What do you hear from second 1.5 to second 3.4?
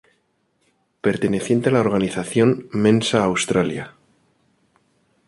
a la organización Mensa